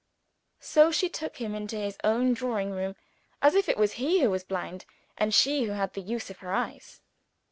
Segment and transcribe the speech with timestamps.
[0.59, 2.95] So she took him into his own drawing room,
[3.39, 6.39] as if it was he that was blind, and she who had the use of
[6.39, 7.01] her eyes.